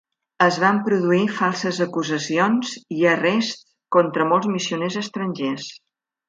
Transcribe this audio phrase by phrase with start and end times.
[0.43, 3.63] Es van produir falses acusacions i arrests
[3.97, 5.71] contra molts missioners estrangers.